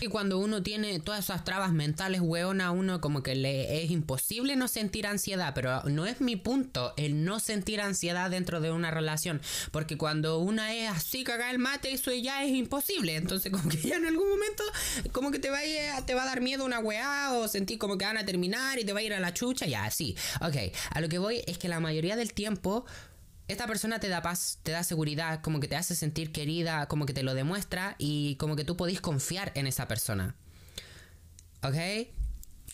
Y 0.01 0.07
cuando 0.07 0.39
uno 0.39 0.63
tiene 0.63 0.99
todas 0.99 1.25
esas 1.25 1.43
trabas 1.43 1.71
mentales, 1.71 2.21
weón, 2.21 2.59
a 2.59 2.71
uno 2.71 3.01
como 3.01 3.21
que 3.21 3.35
le 3.35 3.83
es 3.83 3.91
imposible 3.91 4.55
no 4.55 4.67
sentir 4.67 5.05
ansiedad, 5.05 5.53
pero 5.53 5.83
no 5.83 6.07
es 6.07 6.21
mi 6.21 6.35
punto 6.35 6.93
el 6.97 7.23
no 7.23 7.39
sentir 7.39 7.81
ansiedad 7.81 8.31
dentro 8.31 8.61
de 8.61 8.71
una 8.71 8.89
relación, 8.89 9.41
porque 9.71 9.97
cuando 9.97 10.39
una 10.39 10.73
es 10.73 10.89
así 10.89 11.23
caga 11.23 11.51
el 11.51 11.59
mate, 11.59 11.91
eso 11.91 12.11
ya 12.13 12.43
es 12.43 12.51
imposible, 12.51 13.15
entonces 13.15 13.51
como 13.51 13.69
que 13.69 13.77
ya 13.77 13.97
en 13.97 14.07
algún 14.07 14.29
momento 14.29 14.63
como 15.11 15.31
que 15.31 15.39
te 15.39 15.51
va 15.51 15.59
a, 15.59 16.05
te 16.05 16.15
va 16.15 16.23
a 16.23 16.25
dar 16.25 16.41
miedo 16.41 16.65
una 16.65 16.79
weá 16.79 17.33
o 17.33 17.47
sentir 17.47 17.77
como 17.77 17.97
que 17.97 18.05
van 18.05 18.17
a 18.17 18.25
terminar 18.25 18.79
y 18.79 18.85
te 18.85 18.93
va 18.93 18.99
a 18.99 19.03
ir 19.03 19.13
a 19.13 19.19
la 19.19 19.33
chucha, 19.33 19.67
ya, 19.67 19.89
sí. 19.91 20.15
Ok, 20.41 20.55
a 20.89 21.01
lo 21.01 21.09
que 21.09 21.19
voy 21.19 21.43
es 21.45 21.59
que 21.59 21.67
la 21.67 21.79
mayoría 21.79 22.15
del 22.15 22.33
tiempo 22.33 22.85
esta 23.47 23.67
persona 23.67 23.99
te 23.99 24.09
da 24.09 24.21
paz, 24.21 24.59
te 24.63 24.71
da 24.71 24.83
seguridad, 24.83 25.41
como 25.41 25.59
que 25.59 25.67
te 25.67 25.75
hace 25.75 25.95
sentir 25.95 26.31
querida, 26.31 26.87
como 26.87 27.05
que 27.05 27.13
te 27.13 27.23
lo 27.23 27.33
demuestra 27.33 27.95
y 27.97 28.35
como 28.35 28.55
que 28.55 28.65
tú 28.65 28.75
podés 28.75 28.99
confiar 29.01 29.51
en 29.55 29.67
esa 29.67 29.87
persona. 29.87 30.35
¿Ok? 31.63 31.75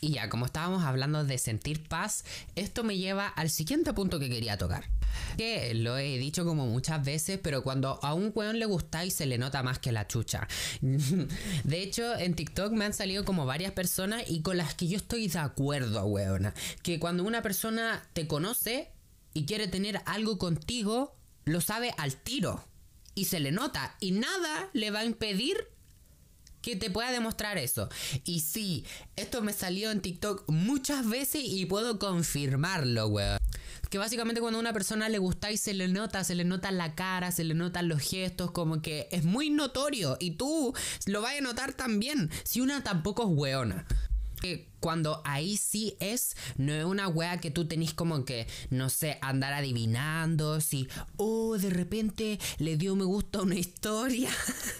Y 0.01 0.15
ya, 0.15 0.27
como 0.27 0.45
estábamos 0.45 0.83
hablando 0.83 1.23
de 1.23 1.37
sentir 1.37 1.87
paz, 1.87 2.25
esto 2.55 2.83
me 2.83 2.97
lleva 2.97 3.27
al 3.27 3.49
siguiente 3.49 3.93
punto 3.93 4.19
que 4.19 4.29
quería 4.29 4.57
tocar. 4.57 4.89
Que 5.37 5.73
lo 5.75 5.97
he 5.97 6.17
dicho 6.17 6.43
como 6.43 6.65
muchas 6.65 7.05
veces, 7.05 7.39
pero 7.41 7.63
cuando 7.63 8.03
a 8.03 8.13
un 8.13 8.31
weón 8.35 8.59
le 8.59 8.65
gustáis 8.65 9.13
se 9.13 9.25
le 9.25 9.37
nota 9.37 9.63
más 9.63 9.79
que 9.79 9.93
la 9.93 10.05
chucha. 10.05 10.47
De 10.81 11.81
hecho, 11.81 12.17
en 12.17 12.33
TikTok 12.33 12.73
me 12.73 12.83
han 12.83 12.93
salido 12.93 13.23
como 13.23 13.45
varias 13.45 13.71
personas 13.71 14.23
y 14.27 14.41
con 14.41 14.57
las 14.57 14.73
que 14.73 14.89
yo 14.89 14.97
estoy 14.97 15.27
de 15.27 15.39
acuerdo, 15.39 16.03
weona. 16.05 16.53
Que 16.81 16.99
cuando 16.99 17.23
una 17.23 17.41
persona 17.41 18.03
te 18.11 18.27
conoce, 18.27 18.91
y 19.33 19.45
quiere 19.45 19.67
tener 19.67 20.01
algo 20.05 20.37
contigo, 20.37 21.15
lo 21.45 21.61
sabe 21.61 21.93
al 21.97 22.15
tiro. 22.15 22.63
Y 23.15 23.25
se 23.25 23.39
le 23.39 23.51
nota. 23.51 23.95
Y 23.99 24.11
nada 24.11 24.69
le 24.73 24.91
va 24.91 24.99
a 24.99 25.05
impedir 25.05 25.67
que 26.61 26.75
te 26.75 26.89
pueda 26.89 27.11
demostrar 27.11 27.57
eso. 27.57 27.89
Y 28.23 28.39
sí, 28.39 28.85
esto 29.15 29.41
me 29.41 29.53
salió 29.53 29.91
en 29.91 30.01
TikTok 30.01 30.45
muchas 30.47 31.07
veces 31.07 31.43
y 31.45 31.65
puedo 31.65 31.99
confirmarlo, 31.99 33.07
weón. 33.07 33.37
Que 33.89 33.97
básicamente 33.99 34.41
cuando 34.41 34.57
a 34.57 34.61
una 34.61 34.73
persona 34.73 35.09
le 35.09 35.19
gusta 35.19 35.51
y 35.51 35.57
se 35.57 35.75
le 35.75 35.87
nota, 35.87 36.23
se 36.23 36.33
le 36.33 36.45
nota 36.45 36.71
la 36.71 36.95
cara, 36.95 37.31
se 37.31 37.43
le 37.43 37.53
notan 37.53 37.89
los 37.89 38.01
gestos, 38.01 38.49
como 38.49 38.81
que 38.81 39.07
es 39.11 39.23
muy 39.23 39.51
notorio. 39.51 40.17
Y 40.19 40.31
tú 40.31 40.73
lo 41.05 41.21
vas 41.21 41.37
a 41.37 41.41
notar 41.41 41.73
también. 41.73 42.31
Si 42.43 42.61
una 42.61 42.83
tampoco 42.83 43.23
es 43.23 43.29
weona 43.31 43.85
cuando 44.79 45.21
ahí 45.23 45.57
sí 45.57 45.95
es, 45.99 46.35
no 46.57 46.73
es 46.73 46.83
una 46.83 47.07
wea 47.07 47.37
que 47.37 47.51
tú 47.51 47.65
tenés 47.65 47.93
como 47.93 48.25
que, 48.25 48.47
no 48.69 48.89
sé, 48.89 49.17
andar 49.21 49.53
adivinando 49.53 50.59
si, 50.59 50.87
oh, 51.17 51.57
de 51.57 51.69
repente 51.69 52.39
le 52.57 52.75
dio 52.75 52.95
me 52.95 53.05
gusta 53.05 53.39
a 53.39 53.43
una 53.43 53.55
historia, 53.55 54.29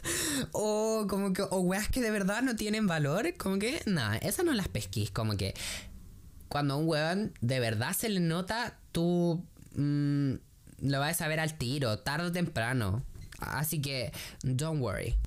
o 0.52 1.06
como 1.10 1.32
que, 1.32 1.44
o 1.44 1.60
weas 1.62 1.88
que 1.88 2.02
de 2.02 2.12
verdad 2.12 2.42
no 2.42 2.56
tienen 2.56 2.88
valor, 2.88 3.34
como 3.38 3.60
que, 3.60 3.82
nada, 3.86 4.18
esas 4.18 4.46
no 4.46 4.54
las 4.54 4.68
pesquís, 4.68 5.12
como 5.12 5.38
que 5.38 5.54
cuando 6.50 6.76
a 6.76 6.78
un 6.78 6.88
weón 6.88 7.34
de 7.42 7.60
verdad 7.60 7.94
se 7.94 8.10
le 8.10 8.20
nota, 8.20 8.78
tú 8.92 9.44
mm, 9.76 10.34
lo 10.82 11.00
vas 11.00 11.12
a 11.12 11.14
saber 11.14 11.40
al 11.40 11.58
tiro, 11.58 12.00
tarde 12.00 12.28
o 12.28 12.32
temprano. 12.32 13.04
Así 13.40 13.82
que, 13.82 14.12
don't 14.44 14.82
worry. 14.82 15.18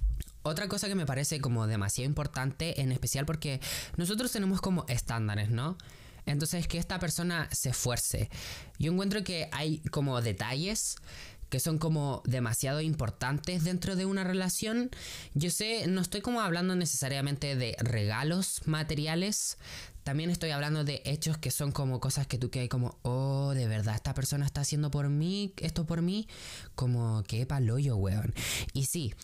Otra 0.46 0.68
cosa 0.68 0.86
que 0.86 0.94
me 0.94 1.06
parece 1.06 1.40
como 1.40 1.66
demasiado 1.66 2.06
importante, 2.06 2.80
en 2.80 2.92
especial 2.92 3.26
porque 3.26 3.60
nosotros 3.96 4.30
tenemos 4.30 4.60
como 4.60 4.84
estándares, 4.88 5.50
¿no? 5.50 5.76
Entonces 6.24 6.68
que 6.68 6.78
esta 6.78 6.98
persona 7.00 7.48
se 7.52 7.70
esfuerce. 7.70 8.30
Yo 8.78 8.92
encuentro 8.92 9.24
que 9.24 9.48
hay 9.52 9.78
como 9.90 10.20
detalles 10.22 10.96
que 11.48 11.60
son 11.60 11.78
como 11.78 12.22
demasiado 12.26 12.80
importantes 12.80 13.64
dentro 13.64 13.96
de 13.96 14.06
una 14.06 14.24
relación. 14.24 14.90
Yo 15.34 15.50
sé, 15.50 15.86
no 15.88 16.00
estoy 16.00 16.20
como 16.20 16.40
hablando 16.40 16.74
necesariamente 16.74 17.56
de 17.56 17.76
regalos 17.78 18.62
materiales, 18.66 19.58
también 20.06 20.30
estoy 20.30 20.52
hablando 20.52 20.84
de 20.84 21.02
hechos 21.04 21.36
que 21.36 21.50
son 21.50 21.72
como 21.72 21.98
cosas 21.98 22.28
que 22.28 22.38
tú 22.38 22.48
que 22.48 22.68
como, 22.68 22.96
oh, 23.02 23.54
de 23.56 23.66
verdad, 23.66 23.96
esta 23.96 24.14
persona 24.14 24.46
está 24.46 24.60
haciendo 24.60 24.88
por 24.88 25.08
mí, 25.08 25.52
esto 25.56 25.84
por 25.84 26.00
mí, 26.00 26.28
como 26.76 27.25
que 27.25 27.44
paloyo, 27.44 27.96
weón. 27.96 28.32
Y 28.72 28.84
sí, 28.84 29.14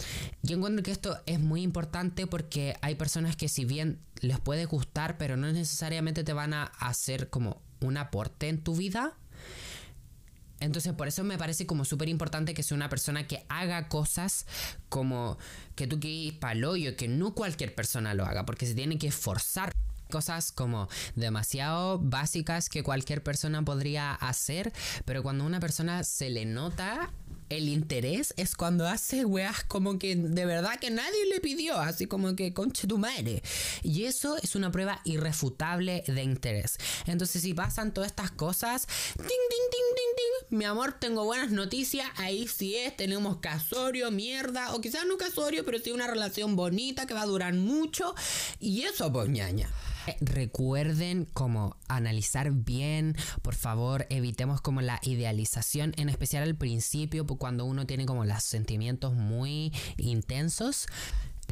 yo 0.43 0.57
encuentro 0.57 0.83
que 0.83 0.91
esto 0.91 1.23
es 1.27 1.39
muy 1.39 1.63
importante 1.63 2.27
porque 2.27 2.75
hay 2.83 2.97
personas 2.97 3.37
que 3.37 3.49
si 3.49 3.65
bien 3.65 4.01
les 4.23 4.41
puede 4.41 4.65
gustar, 4.65 5.19
pero 5.19 5.37
no 5.37 5.53
necesariamente 5.53 6.25
te 6.25 6.33
van 6.33 6.53
a 6.53 6.65
hacer 6.65 7.31
como 7.31 7.63
un 7.79 7.97
aporte 7.97 8.49
en 8.49 8.61
tu 8.65 8.75
vida. 8.75 9.17
Entonces 10.59 10.95
por 10.95 11.07
eso 11.07 11.23
me 11.23 11.39
parece 11.39 11.65
como 11.65 11.85
súper 11.85 12.09
importante 12.09 12.55
que 12.55 12.65
sea 12.65 12.75
una 12.75 12.89
persona 12.89 13.29
que 13.29 13.47
haga 13.49 13.89
cosas 13.89 14.47
como 14.89 15.39
que 15.77 15.87
tú 15.87 16.01
que 16.01 16.37
paloyo, 16.41 16.97
que 16.97 17.07
no 17.07 17.37
cualquier 17.37 17.73
persona 17.73 18.15
lo 18.15 18.25
haga, 18.25 18.45
porque 18.45 18.67
se 18.67 18.75
tiene 18.75 18.99
que 18.99 19.07
esforzar 19.07 19.73
cosas 20.13 20.53
como 20.53 20.89
demasiado 21.17 21.99
básicas 21.99 22.69
que 22.69 22.85
cualquier 22.85 23.25
persona 23.25 23.65
podría 23.65 24.13
hacer, 24.15 24.73
pero 25.05 25.25
cuando 25.25 25.43
a 25.43 25.47
una 25.49 25.59
persona 25.59 26.05
se 26.05 26.31
le 26.31 26.45
nota 26.45 27.11
el 27.57 27.69
interés 27.69 28.33
es 28.37 28.55
cuando 28.57 28.87
hace 28.87 29.25
weas 29.25 29.63
como 29.65 29.99
que 29.99 30.17
de 30.17 30.47
verdad 30.47 30.79
que 30.81 30.91
nadie 30.91 31.27
le 31.27 31.41
pidió, 31.41 31.79
así 31.79 32.07
como 32.07 32.35
que 32.35 32.55
conche 32.55 32.87
tu 32.87 32.99
madre. 32.99 33.43
Y 33.83 34.05
eso 34.05 34.37
es 34.39 34.55
una 34.57 34.73
prueba 34.73 35.01
irrefutable 35.05 36.03
de 36.07 36.23
interés. 36.23 36.79
Entonces, 37.07 37.43
si 37.43 37.55
pasan 37.55 37.93
todas 37.93 38.11
estas 38.11 38.31
cosas, 38.31 38.87
ding, 39.17 39.27
ding, 39.27 39.29
ding, 39.29 39.97
ding, 39.97 40.17
ding, 40.17 40.59
mi 40.59 40.65
amor, 40.65 40.95
tengo 40.99 41.25
buenas 41.25 41.51
noticias, 41.51 42.07
ahí 42.17 42.49
sí 42.49 42.77
es, 42.77 42.97
tenemos 42.97 43.39
casorio, 43.39 44.11
mierda, 44.11 44.75
o 44.75 44.81
quizás 44.81 45.05
no 45.07 45.19
casorio, 45.19 45.65
pero 45.65 45.79
sí 45.79 45.93
una 45.93 46.07
relación 46.07 46.57
bonita 46.57 47.07
que 47.07 47.15
va 47.15 47.23
a 47.23 47.27
durar 47.27 47.55
mucho. 47.55 48.15
Y 48.61 48.83
eso, 48.83 49.13
pues 49.13 49.29
ñaña. 49.29 49.69
Recuerden 50.21 51.27
como 51.33 51.77
analizar 51.89 52.51
bien, 52.53 53.17
por 53.43 53.55
favor, 53.55 54.07
evitemos 54.11 54.61
como 54.61 54.81
la 54.81 55.01
idealización, 55.03 55.93
en 55.97 56.09
especial 56.09 56.43
al 56.43 56.57
principio, 56.57 57.27
cuando 57.27 57.65
uno 57.65 57.87
tiene 57.87 58.07
como 58.07 58.25
los 58.25 58.43
sentimientos 58.43 59.15
muy 59.15 59.73
intensos. 59.97 60.87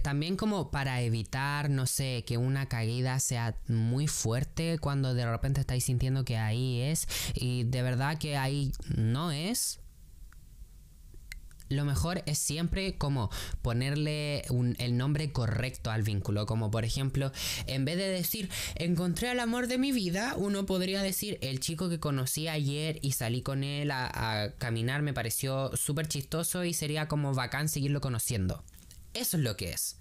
También 0.02 0.36
como 0.36 0.70
para 0.70 1.02
evitar, 1.02 1.68
no 1.68 1.86
sé, 1.86 2.24
que 2.26 2.38
una 2.38 2.66
caída 2.66 3.20
sea 3.20 3.56
muy 3.68 4.06
fuerte 4.06 4.78
cuando 4.78 5.14
de 5.14 5.30
repente 5.30 5.60
estáis 5.60 5.84
sintiendo 5.84 6.24
que 6.24 6.38
ahí 6.38 6.80
es 6.80 7.06
y 7.34 7.64
de 7.64 7.82
verdad 7.82 8.16
que 8.16 8.36
ahí 8.36 8.72
no 8.96 9.30
es 9.30 9.79
lo 11.70 11.84
mejor 11.84 12.22
es 12.26 12.38
siempre 12.38 12.98
como 12.98 13.30
ponerle 13.62 14.44
el 14.78 14.96
nombre 14.96 15.32
correcto 15.32 15.90
al 15.90 16.02
vínculo. 16.02 16.44
Como 16.44 16.70
por 16.70 16.84
ejemplo, 16.84 17.32
en 17.66 17.84
vez 17.84 17.96
de 17.96 18.08
decir 18.08 18.50
encontré 18.74 19.30
al 19.30 19.40
amor 19.40 19.68
de 19.68 19.78
mi 19.78 19.92
vida, 19.92 20.34
uno 20.36 20.66
podría 20.66 21.02
decir 21.02 21.38
el 21.40 21.60
chico 21.60 21.88
que 21.88 22.00
conocí 22.00 22.48
ayer 22.48 22.98
y 23.02 23.12
salí 23.12 23.40
con 23.40 23.64
él 23.64 23.90
a, 23.90 24.42
a 24.42 24.50
caminar 24.52 25.02
me 25.02 25.14
pareció 25.14 25.74
súper 25.76 26.08
chistoso 26.08 26.64
y 26.64 26.74
sería 26.74 27.08
como 27.08 27.34
bacán 27.34 27.68
seguirlo 27.68 28.00
conociendo. 28.00 28.62
Eso 29.14 29.36
es 29.36 29.42
lo 29.42 29.56
que 29.56 29.72
es 29.72 29.96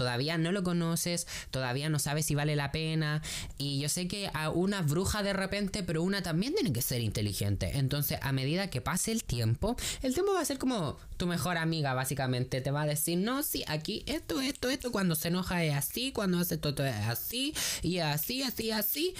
todavía 0.00 0.38
no 0.38 0.50
lo 0.50 0.62
conoces, 0.62 1.26
todavía 1.50 1.90
no 1.90 1.98
sabes 1.98 2.24
si 2.24 2.34
vale 2.34 2.56
la 2.56 2.72
pena. 2.72 3.20
Y 3.58 3.80
yo 3.80 3.90
sé 3.90 4.08
que 4.08 4.30
a 4.32 4.48
una 4.48 4.80
bruja 4.80 5.22
de 5.22 5.34
repente, 5.34 5.82
pero 5.82 6.02
una 6.02 6.22
también 6.22 6.54
tiene 6.54 6.72
que 6.72 6.80
ser 6.80 7.02
inteligente. 7.02 7.72
Entonces, 7.74 8.18
a 8.22 8.32
medida 8.32 8.70
que 8.70 8.80
pase 8.80 9.12
el 9.12 9.24
tiempo, 9.24 9.76
el 10.00 10.14
tiempo 10.14 10.32
va 10.32 10.40
a 10.40 10.44
ser 10.46 10.56
como 10.56 10.96
tu 11.18 11.26
mejor 11.26 11.58
amiga, 11.58 11.92
básicamente. 11.92 12.62
Te 12.62 12.70
va 12.70 12.80
a 12.80 12.86
decir, 12.86 13.18
no, 13.18 13.42
sí, 13.42 13.62
aquí 13.66 14.02
esto, 14.06 14.40
esto, 14.40 14.70
esto, 14.70 14.90
cuando 14.90 15.14
se 15.16 15.28
enoja 15.28 15.62
es 15.64 15.74
así, 15.74 16.12
cuando 16.12 16.38
hace 16.38 16.56
todo 16.56 16.86
es 16.86 17.06
así, 17.06 17.52
y 17.82 17.98
así, 17.98 18.42
así, 18.42 18.70
así. 18.70 19.14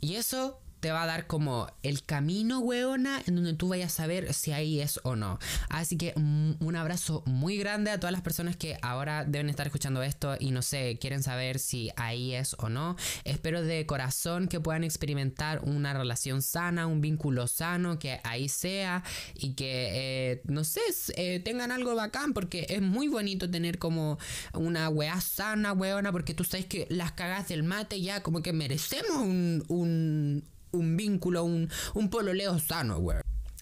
Y 0.00 0.14
eso 0.14 0.60
te 0.82 0.90
va 0.90 1.04
a 1.04 1.06
dar 1.06 1.28
como 1.28 1.68
el 1.84 2.02
camino, 2.02 2.58
weona, 2.58 3.22
en 3.28 3.36
donde 3.36 3.54
tú 3.54 3.68
vayas 3.68 3.92
a 3.92 4.02
saber 4.02 4.34
si 4.34 4.50
ahí 4.50 4.80
es 4.80 4.98
o 5.04 5.14
no. 5.14 5.38
Así 5.68 5.96
que 5.96 6.12
mm, 6.16 6.54
un 6.58 6.74
abrazo 6.74 7.22
muy 7.24 7.56
grande 7.56 7.92
a 7.92 8.00
todas 8.00 8.10
las 8.10 8.22
personas 8.22 8.56
que 8.56 8.76
ahora 8.82 9.24
deben 9.24 9.48
estar 9.48 9.64
escuchando 9.64 10.02
esto 10.02 10.34
y 10.40 10.50
no 10.50 10.60
sé, 10.60 10.98
quieren 11.00 11.22
saber 11.22 11.60
si 11.60 11.92
ahí 11.94 12.34
es 12.34 12.56
o 12.58 12.68
no. 12.68 12.96
Espero 13.22 13.62
de 13.62 13.86
corazón 13.86 14.48
que 14.48 14.58
puedan 14.58 14.82
experimentar 14.82 15.60
una 15.62 15.94
relación 15.94 16.42
sana, 16.42 16.88
un 16.88 17.00
vínculo 17.00 17.46
sano, 17.46 18.00
que 18.00 18.18
ahí 18.24 18.48
sea 18.48 19.04
y 19.34 19.54
que, 19.54 20.32
eh, 20.32 20.42
no 20.46 20.64
sé, 20.64 20.80
eh, 21.14 21.38
tengan 21.38 21.70
algo 21.70 21.94
bacán 21.94 22.32
porque 22.32 22.66
es 22.68 22.82
muy 22.82 23.06
bonito 23.06 23.48
tener 23.48 23.78
como 23.78 24.18
una 24.52 24.88
weá 24.88 25.20
sana, 25.20 25.74
weona, 25.74 26.10
porque 26.10 26.34
tú 26.34 26.42
sabes 26.42 26.66
que 26.66 26.88
las 26.90 27.12
cagas 27.12 27.46
del 27.46 27.62
mate 27.62 28.00
ya 28.00 28.20
como 28.24 28.42
que 28.42 28.52
merecemos 28.52 29.16
un, 29.18 29.64
un, 29.68 30.44
un 30.72 30.96
vínculo, 30.96 31.44
un, 31.44 31.68
un 31.94 32.08
pololeo 32.08 32.58
sano, 32.58 32.98
güey. 32.98 33.18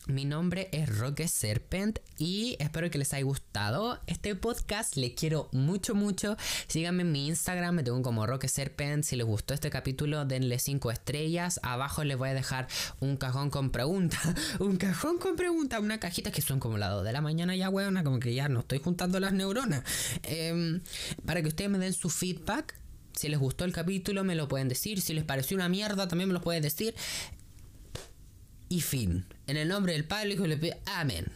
Mi 0.07 0.25
nombre 0.25 0.69
es 0.73 0.99
Roque 0.99 1.29
Serpent 1.29 2.01
y 2.19 2.57
espero 2.59 2.91
que 2.91 2.99
les 2.99 3.13
haya 3.15 3.23
gustado 3.23 4.01
este 4.07 4.35
podcast. 4.35 4.97
Les 4.97 5.13
quiero 5.13 5.49
mucho, 5.53 5.95
mucho. 5.95 6.37
Síganme 6.67 7.03
en 7.03 7.13
mi 7.13 7.29
Instagram, 7.29 7.77
me 7.77 7.83
tengo 7.85 8.03
como 8.03 8.27
Roque 8.27 8.49
Serpent. 8.49 9.05
Si 9.05 9.15
les 9.15 9.25
gustó 9.25 9.55
este 9.55 9.71
capítulo, 9.71 10.25
denle 10.25 10.59
5 10.59 10.91
estrellas. 10.91 11.61
Abajo 11.63 12.03
les 12.03 12.17
voy 12.17 12.31
a 12.31 12.35
dejar 12.35 12.67
un 12.99 13.17
cajón 13.19 13.51
con 13.51 13.71
preguntas. 13.71 14.21
un 14.59 14.79
cajón 14.79 15.19
con 15.19 15.37
preguntas, 15.37 15.79
una 15.81 16.01
cajita 16.01 16.33
que 16.33 16.43
son 16.43 16.59
como 16.59 16.77
las 16.77 16.91
2 16.91 17.05
de 17.05 17.13
la 17.13 17.21
mañana 17.21 17.55
ya, 17.55 17.69
weona, 17.69 18.03
como 18.03 18.19
que 18.19 18.35
ya 18.35 18.49
no 18.49 18.61
estoy 18.61 18.79
juntando 18.79 19.21
las 19.21 19.33
neuronas. 19.33 19.85
Em, 20.25 20.81
para 21.25 21.41
que 21.43 21.49
ustedes 21.49 21.71
me 21.71 21.79
den 21.79 21.93
su 21.93 22.11
feedback 22.11 22.75
si 23.21 23.29
les 23.29 23.39
gustó 23.39 23.67
el 23.67 23.73
capítulo, 23.75 24.25
me 24.25 24.35
lo 24.35 24.49
pueden 24.49 24.69
decir. 24.69 25.03
Si 25.03 25.13
les 25.13 25.25
pareció 25.25 25.55
una 25.55 25.69
mierda, 25.69 26.09
también 26.09 26.29
me 26.29 26.33
lo 26.33 26.41
pueden 26.41 26.63
decir. 26.63 26.95
Y 28.71 28.81
fin. 28.81 29.27
En 29.47 29.59
el 29.59 29.69
nombre 29.69 29.93
del 29.93 30.05
Padre, 30.05 30.31
Hijo 30.31 30.47
y 30.47 30.73
Amén. 30.87 31.27